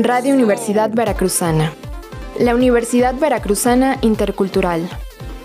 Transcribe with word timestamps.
Radio 0.00 0.32
Universidad 0.34 0.90
Veracruzana. 0.90 1.72
La 2.38 2.54
Universidad 2.54 3.14
Veracruzana 3.14 3.98
Intercultural. 4.02 4.88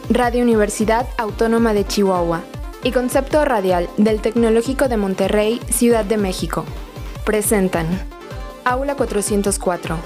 Radio 0.10 0.44
Universidad 0.44 1.08
Autónoma 1.18 1.74
de 1.74 1.86
Chihuahua. 1.86 2.42
Y 2.84 2.92
Concepto 2.92 3.44
Radial 3.46 3.90
del 3.98 4.22
Tecnológico 4.22 4.88
de 4.88 4.98
Monterrey, 4.98 5.60
Ciudad 5.70 6.06
de 6.06 6.18
México. 6.18 6.66
Presentan. 7.26 7.88
Aula 8.64 8.96
404. 8.96 9.98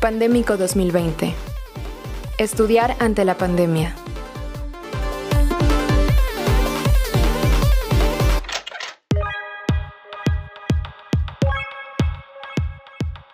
Pandémico 0.00 0.56
2020. 0.56 1.55
Estudiar 2.38 2.96
ante 2.98 3.24
la 3.24 3.38
pandemia. 3.38 3.94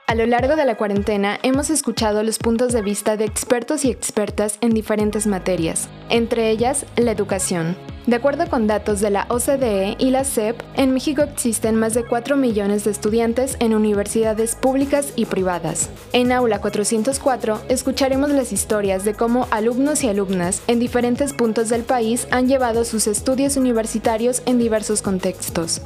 A 0.07 0.15
lo 0.15 0.25
largo 0.27 0.55
de 0.55 0.65
la 0.65 0.77
cuarentena 0.77 1.41
hemos 1.43 1.71
escuchado 1.71 2.23
los 2.23 2.39
puntos 2.39 2.73
de 2.73 2.83
vista 2.83 3.17
de 3.17 3.25
expertos 3.25 3.85
y 3.85 3.91
expertas 3.91 4.59
en 4.61 4.71
diferentes 4.71 5.27
materias, 5.27 5.89
entre 6.09 6.51
ellas 6.51 6.87
la 6.95 7.11
educación. 7.11 7.77
De 8.07 8.17
acuerdo 8.17 8.49
con 8.49 8.67
datos 8.67 9.01
de 9.01 9.11
la 9.11 9.27
OCDE 9.29 9.95
y 9.97 10.11
la 10.11 10.25
SEP, 10.25 10.61
en 10.77 10.93
México 10.93 11.23
existen 11.23 11.77
más 11.77 11.95
de 11.95 12.05
4 12.05 12.37
millones 12.37 12.83
de 12.83 12.91
estudiantes 12.91 13.57
en 13.61 13.75
universidades 13.75 14.57
públicas 14.57 15.13
y 15.15 15.27
privadas. 15.27 15.89
En 16.13 16.33
Aula 16.33 16.61
404 16.61 17.61
escucharemos 17.69 18.31
las 18.31 18.53
historias 18.53 19.05
de 19.05 19.15
cómo 19.15 19.47
alumnos 19.53 20.03
y 20.03 20.09
alumnas 20.09 20.63
en 20.67 20.81
diferentes 20.81 21.33
puntos 21.33 21.69
del 21.69 21.85
país 21.85 22.27
han 22.33 22.49
llevado 22.49 22.85
sus 22.85 23.07
estudios 23.07 23.57
universitarios 23.57 24.43
en 24.47 24.59
diversos 24.59 25.01
contextos. 25.01 25.81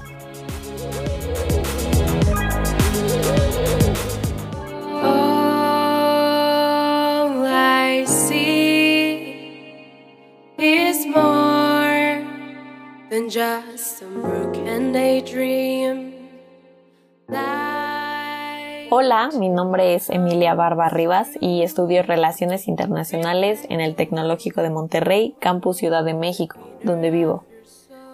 Hola, 18.88 19.30
mi 19.36 19.48
nombre 19.48 19.96
es 19.96 20.10
Emilia 20.10 20.54
Barba 20.54 20.88
Rivas 20.88 21.30
y 21.40 21.62
estudio 21.62 22.04
Relaciones 22.04 22.68
Internacionales 22.68 23.66
en 23.68 23.80
el 23.80 23.96
Tecnológico 23.96 24.62
de 24.62 24.70
Monterrey, 24.70 25.34
Campus 25.40 25.78
Ciudad 25.78 26.04
de 26.04 26.14
México, 26.14 26.56
donde 26.84 27.10
vivo. 27.10 27.44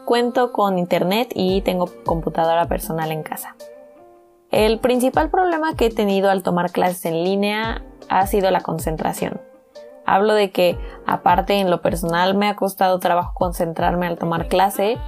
Cuento 0.07 0.51
con 0.51 0.79
internet 0.79 1.31
y 1.35 1.61
tengo 1.61 1.91
computadora 2.05 2.67
personal 2.67 3.13
en 3.13 3.23
casa. 3.23 3.55
El 4.51 4.79
principal 4.79 5.29
problema 5.29 5.77
que 5.77 5.87
he 5.87 5.91
tenido 5.91 6.31
al 6.31 6.43
tomar 6.43 6.73
clases 6.73 7.05
en 7.05 7.23
línea 7.23 7.85
ha 8.09 8.27
sido 8.27 8.51
la 8.51 8.63
concentración. 8.63 9.52
Hablo 10.05 10.35
de 10.35 10.51
que, 10.51 10.77
aparte 11.07 11.55
en 11.55 11.71
lo 11.71 11.81
personal, 11.81 12.35
me 12.35 12.49
ha 12.49 12.57
costado 12.57 12.99
trabajo 12.99 13.35
concentrarme 13.35 14.07
al 14.07 14.19
tomar 14.19 14.49
clase, 14.49 14.99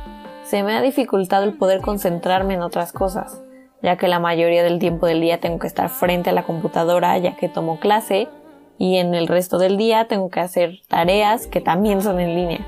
se 0.44 0.62
me 0.62 0.74
ha 0.76 0.82
dificultado 0.82 1.44
el 1.44 1.54
poder 1.54 1.80
concentrarme 1.80 2.54
en 2.54 2.62
otras 2.62 2.92
cosas, 2.92 3.42
ya 3.82 3.96
que 3.96 4.08
la 4.08 4.20
mayoría 4.20 4.62
del 4.62 4.78
tiempo 4.78 5.06
del 5.06 5.20
día 5.20 5.40
tengo 5.40 5.58
que 5.58 5.66
estar 5.66 5.88
frente 5.88 6.30
a 6.30 6.34
la 6.34 6.44
computadora 6.44 7.16
ya 7.18 7.34
que 7.36 7.48
tomo 7.48 7.80
clase 7.80 8.28
y 8.78 8.96
en 8.98 9.14
el 9.14 9.26
resto 9.26 9.58
del 9.58 9.76
día 9.76 10.06
tengo 10.06 10.30
que 10.30 10.40
hacer 10.40 10.80
tareas 10.88 11.46
que 11.46 11.60
también 11.60 12.02
son 12.02 12.20
en 12.20 12.34
línea. 12.34 12.66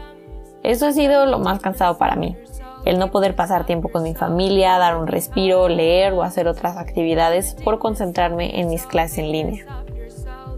Eso 0.63 0.87
ha 0.87 0.93
sido 0.93 1.27
lo 1.27 1.39
más 1.39 1.61
cansado 1.61 1.99
para 1.99 2.17
mí, 2.17 2.37
el 2.85 2.99
no 2.99 3.11
poder 3.11 3.37
pasar 3.37 3.67
tiempo 3.67 3.89
con 3.89 4.03
mi 4.03 4.15
familia, 4.15 4.79
dar 4.79 4.97
un 4.97 5.07
respiro, 5.07 5.69
leer 5.69 6.13
o 6.13 6.23
hacer 6.23 6.49
otras 6.49 6.77
actividades 6.77 7.55
por 7.63 7.79
concentrarme 7.79 8.59
en 8.59 8.69
mis 8.69 8.87
clases 8.87 9.19
en 9.19 9.33
línea. 9.33 9.86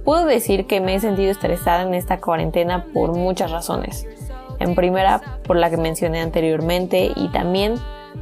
Puedo 0.09 0.25
decir 0.25 0.67
que 0.67 0.81
me 0.81 0.95
he 0.95 1.01
sentido 1.01 1.31
estresada 1.31 1.83
en 1.83 1.93
esta 1.93 2.19
cuarentena 2.19 2.87
por 2.95 3.15
muchas 3.15 3.51
razones. 3.51 4.07
En 4.59 4.75
primera, 4.75 5.21
por 5.45 5.57
la 5.57 5.69
que 5.69 5.77
mencioné 5.77 6.23
anteriormente 6.23 7.13
y 7.15 7.29
también 7.29 7.75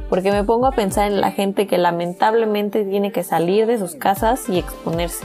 porque 0.09 0.33
me 0.33 0.43
pongo 0.43 0.67
a 0.67 0.73
pensar 0.73 1.09
en 1.09 1.21
la 1.21 1.31
gente 1.31 1.65
que 1.65 1.77
lamentablemente 1.77 2.83
tiene 2.83 3.13
que 3.13 3.23
salir 3.23 3.67
de 3.67 3.77
sus 3.77 3.95
casas 3.95 4.49
y 4.49 4.59
exponerse. 4.59 5.23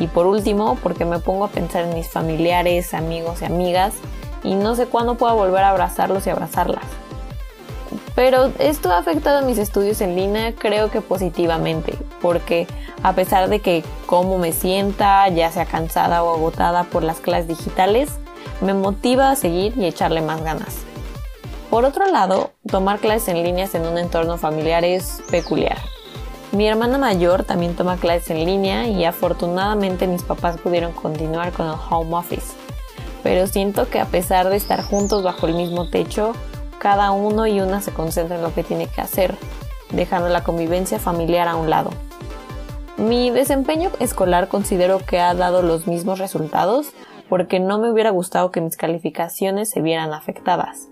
Y 0.00 0.08
por 0.08 0.26
último, 0.26 0.76
porque 0.82 1.04
me 1.04 1.20
pongo 1.20 1.44
a 1.44 1.48
pensar 1.48 1.84
en 1.84 1.94
mis 1.94 2.08
familiares, 2.08 2.92
amigos 2.92 3.42
y 3.42 3.44
amigas 3.44 3.94
y 4.42 4.56
no 4.56 4.74
sé 4.74 4.86
cuándo 4.86 5.14
pueda 5.14 5.34
volver 5.34 5.62
a 5.62 5.70
abrazarlos 5.70 6.26
y 6.26 6.30
abrazarlas. 6.30 6.82
Pero 8.16 8.50
esto 8.58 8.90
ha 8.90 8.98
afectado 8.98 9.38
a 9.38 9.42
mis 9.42 9.58
estudios 9.58 10.00
en 10.00 10.16
línea 10.16 10.54
creo 10.54 10.90
que 10.90 11.02
positivamente, 11.02 11.94
porque 12.20 12.66
a 13.02 13.12
pesar 13.14 13.48
de 13.48 13.60
que 13.60 13.84
como 14.06 14.38
me 14.38 14.52
sienta, 14.52 15.28
ya 15.28 15.50
sea 15.50 15.66
cansada 15.66 16.22
o 16.22 16.34
agotada 16.34 16.84
por 16.84 17.02
las 17.02 17.20
clases 17.20 17.48
digitales, 17.48 18.10
me 18.60 18.74
motiva 18.74 19.30
a 19.30 19.36
seguir 19.36 19.74
y 19.76 19.86
echarle 19.86 20.20
más 20.20 20.42
ganas. 20.42 20.78
Por 21.70 21.84
otro 21.84 22.10
lado, 22.10 22.52
tomar 22.66 22.98
clases 22.98 23.28
en 23.28 23.42
líneas 23.42 23.74
en 23.74 23.86
un 23.86 23.98
entorno 23.98 24.38
familiar 24.38 24.84
es 24.84 25.22
peculiar. 25.30 25.78
Mi 26.50 26.66
hermana 26.66 26.96
mayor 26.96 27.44
también 27.44 27.76
toma 27.76 27.98
clases 27.98 28.30
en 28.30 28.46
línea 28.46 28.88
y 28.88 29.04
afortunadamente 29.04 30.06
mis 30.06 30.22
papás 30.22 30.56
pudieron 30.56 30.92
continuar 30.92 31.52
con 31.52 31.66
el 31.66 31.74
home 31.90 32.16
office. 32.16 32.54
Pero 33.22 33.46
siento 33.46 33.90
que 33.90 34.00
a 34.00 34.06
pesar 34.06 34.48
de 34.48 34.56
estar 34.56 34.82
juntos 34.82 35.22
bajo 35.22 35.46
el 35.46 35.54
mismo 35.54 35.90
techo, 35.90 36.32
cada 36.78 37.10
uno 37.10 37.46
y 37.46 37.60
una 37.60 37.82
se 37.82 37.92
concentra 37.92 38.36
en 38.36 38.42
lo 38.42 38.54
que 38.54 38.64
tiene 38.64 38.86
que 38.86 39.02
hacer, 39.02 39.36
dejando 39.90 40.30
la 40.30 40.42
convivencia 40.42 40.98
familiar 40.98 41.48
a 41.48 41.56
un 41.56 41.68
lado. 41.68 41.90
Mi 42.98 43.30
desempeño 43.30 43.92
escolar 44.00 44.48
considero 44.48 44.98
que 44.98 45.20
ha 45.20 45.32
dado 45.32 45.62
los 45.62 45.86
mismos 45.86 46.18
resultados 46.18 46.92
porque 47.28 47.60
no 47.60 47.78
me 47.78 47.92
hubiera 47.92 48.10
gustado 48.10 48.50
que 48.50 48.60
mis 48.60 48.76
calificaciones 48.76 49.70
se 49.70 49.80
vieran 49.80 50.12
afectadas. 50.12 50.88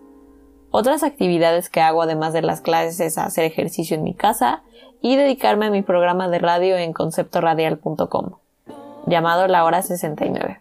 Otras 0.71 1.03
actividades 1.03 1.69
que 1.69 1.81
hago 1.81 2.03
además 2.03 2.33
de 2.33 2.43
las 2.43 2.61
clases 2.61 3.01
es 3.01 3.19
hacer 3.19 3.45
ejercicio 3.45 3.97
en 3.97 4.05
mi 4.05 4.15
casa 4.15 4.63
y 5.01 5.17
dedicarme 5.17 5.67
a 5.67 5.71
mi 5.71 5.83
programa 5.83 6.29
de 6.29 6.39
radio 6.39 6.77
en 6.77 6.93
conceptoradial.com, 6.93 8.35
llamado 9.07 9.49
La 9.49 9.65
Hora 9.65 9.83
69. 9.83 10.61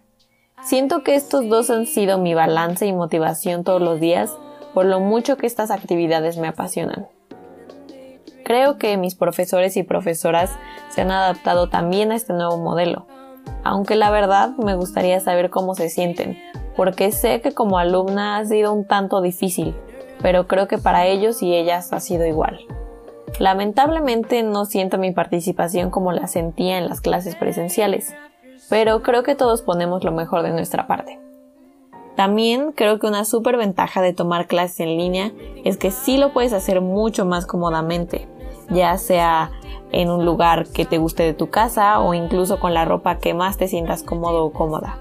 Siento 0.64 1.04
que 1.04 1.14
estos 1.14 1.48
dos 1.48 1.70
han 1.70 1.86
sido 1.86 2.18
mi 2.18 2.34
balance 2.34 2.88
y 2.88 2.94
motivación 2.94 3.64
todos 3.64 3.84
los 3.84 4.00
días 4.00 4.36
por 4.74 4.88
lo 4.88 5.00
mucho 5.00 5.38
que 5.38 5.46
estas 5.46 5.70
actividades 5.70 6.38
me 6.38 6.48
apasionan. 6.48 7.08
Creo 8.46 8.78
que 8.78 8.96
mis 8.98 9.16
profesores 9.16 9.76
y 9.76 9.82
profesoras 9.82 10.52
se 10.90 11.02
han 11.02 11.10
adaptado 11.10 11.68
también 11.68 12.12
a 12.12 12.16
este 12.16 12.32
nuevo 12.32 12.58
modelo, 12.58 13.08
aunque 13.64 13.96
la 13.96 14.12
verdad 14.12 14.52
me 14.52 14.76
gustaría 14.76 15.20
saber 15.20 15.50
cómo 15.50 15.74
se 15.74 15.90
sienten, 15.90 16.38
porque 16.78 17.12
sé 17.12 17.42
que 17.42 17.54
como 17.54 17.80
alumna 17.80 18.38
ha 18.38 18.46
sido 18.46 18.72
un 18.72 18.86
tanto 18.86 19.22
difícil, 19.22 19.74
pero 20.22 20.46
creo 20.46 20.68
que 20.68 20.78
para 20.78 21.08
ellos 21.08 21.42
y 21.42 21.56
ellas 21.56 21.92
ha 21.92 22.00
sido 22.00 22.28
igual. 22.28 22.60
Lamentablemente 23.40 24.44
no 24.44 24.66
siento 24.66 25.00
mi 25.00 25.12
participación 25.12 25.90
como 25.90 26.12
la 26.12 26.28
sentía 26.28 26.78
en 26.78 26.88
las 26.88 27.02
clases 27.02 27.36
presenciales, 27.36 28.14
pero 28.70 29.02
creo 29.02 29.24
que 29.24 29.34
todos 29.34 29.64
ponemos 29.64 30.04
lo 30.04 30.12
mejor 30.12 30.44
de 30.44 30.52
nuestra 30.52 30.86
parte. 30.86 31.20
También 32.16 32.74
creo 32.74 33.00
que 33.00 33.08
una 33.08 33.26
súper 33.26 33.58
ventaja 33.58 34.04
de 34.04 34.14
tomar 34.14 34.46
clases 34.46 34.82
en 34.82 34.98
línea 34.98 35.32
es 35.64 35.78
que 35.78 35.90
sí 35.90 36.18
lo 36.18 36.32
puedes 36.32 36.54
hacer 36.54 36.80
mucho 36.80 37.26
más 37.26 37.48
cómodamente, 37.48 38.28
ya 38.70 38.98
sea 38.98 39.52
en 39.92 40.10
un 40.10 40.26
lugar 40.26 40.68
que 40.68 40.86
te 40.86 40.98
guste 40.98 41.24
de 41.24 41.34
tu 41.34 41.50
casa 41.50 42.00
o 42.00 42.14
incluso 42.14 42.60
con 42.60 42.74
la 42.74 42.86
ropa 42.86 43.20
que 43.20 43.34
más 43.34 43.58
te 43.58 43.68
sientas 43.68 44.04
cómodo 44.04 44.46
o 44.46 44.52
cómoda. 44.52 45.00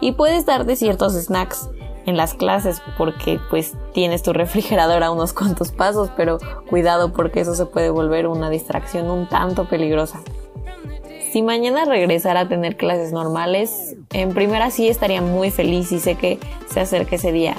Y 0.00 0.12
puedes 0.12 0.44
darte 0.44 0.76
ciertos 0.76 1.14
snacks 1.14 1.70
en 2.06 2.16
las 2.16 2.34
clases 2.34 2.82
porque 2.98 3.40
pues 3.50 3.74
tienes 3.92 4.22
tu 4.22 4.32
refrigerador 4.32 5.02
a 5.02 5.10
unos 5.10 5.32
cuantos 5.32 5.72
pasos, 5.72 6.10
pero 6.16 6.38
cuidado 6.68 7.12
porque 7.12 7.40
eso 7.40 7.54
se 7.54 7.66
puede 7.66 7.90
volver 7.90 8.26
una 8.26 8.50
distracción 8.50 9.10
un 9.10 9.28
tanto 9.28 9.66
peligrosa. 9.66 10.20
Si 11.32 11.42
mañana 11.42 11.84
regresara 11.84 12.40
a 12.40 12.48
tener 12.48 12.76
clases 12.76 13.12
normales, 13.12 13.96
en 14.12 14.34
primera 14.34 14.70
sí 14.70 14.88
estaría 14.88 15.20
muy 15.20 15.50
feliz 15.50 15.90
y 15.90 15.98
sé 15.98 16.14
que 16.14 16.38
se 16.68 16.80
acerca 16.80 17.16
ese 17.16 17.32
día. 17.32 17.56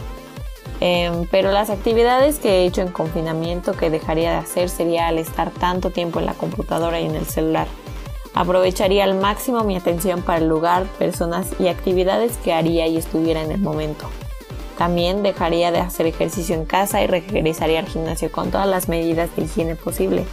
Em, 0.81 1.25
pero 1.31 1.51
las 1.51 1.69
actividades 1.69 2.39
que 2.39 2.50
he 2.50 2.66
hecho 2.66 2.81
en 2.81 2.92
confinamiento 2.92 3.74
que 3.74 3.89
dejaría 3.89 4.31
de 4.31 4.38
hacer 4.38 4.69
sería 4.69 5.07
al 5.07 5.18
estar 5.18 5.51
tanto 5.51 5.89
tiempo 5.89 6.19
en 6.19 6.25
la 6.25 6.33
computadora 6.33 7.00
y 7.00 7.06
en 7.06 7.16
el 7.16 7.25
celular. 7.25 7.68
Aprovecharía 8.33 9.06
al 9.06 9.16
máximo 9.16 9.63
mi 9.63 9.77
atención 9.77 10.22
para 10.22 10.39
el 10.39 10.48
lugar, 10.48 10.83
personas 11.00 11.48
y 11.60 11.69
actividades 11.69 12.38
que 12.38 12.54
haría 12.54 12.88
y 12.88 12.98
estuviera 12.98 13.42
en 13.42 13.51
el 13.51 13.62
momento. 13.62 14.10
También 14.77 15.24
dejaría 15.24 15.72
de 15.72 15.80
hacer 15.80 16.06
ejercicio 16.06 16.54
en 16.54 16.66
casa 16.66 17.01
y 17.01 17.07
regresaría 17.07 17.80
al 17.80 17.88
gimnasio 17.88 18.30
con 18.30 18.51
todas 18.51 18.68
las 18.68 18.89
medidas 18.89 19.33
de 19.36 19.44
higiene 19.44 19.75
posible 19.75 20.25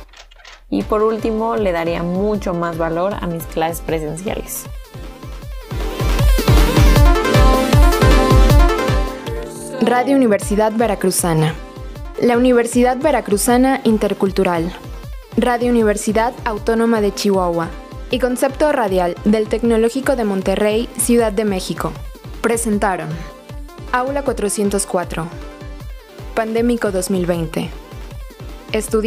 y 0.73 0.83
por 0.83 1.03
último 1.03 1.56
le 1.56 1.71
daría 1.71 2.03
mucho 2.03 2.55
más 2.55 2.79
valor 2.79 3.15
a 3.15 3.27
mis 3.27 3.44
clases 3.44 3.83
presenciales. 3.83 4.65
Radio 9.94 10.17
Universidad 10.17 10.73
Veracruzana. 10.73 11.55
La 12.19 12.39
Universidad 12.39 12.97
Veracruzana 12.97 13.83
Intercultural. 13.85 14.73
Radio 15.37 15.71
Universidad 15.71 16.33
Autónoma 16.47 17.03
de 17.03 17.12
Chihuahua. 17.12 17.69
Y 18.11 18.19
Concepto 18.19 18.73
Radial 18.73 19.17
del 19.27 19.49
Tecnológico 19.49 20.17
de 20.17 20.25
Monterrey, 20.25 20.89
Ciudad 20.97 21.31
de 21.31 21.44
México. 21.44 21.93
Presentaron. 22.41 23.11
Aula 23.93 24.23
404. 24.23 25.27
Pandémico 26.35 26.91
2020. 26.91 27.69
Estudia 28.73 28.99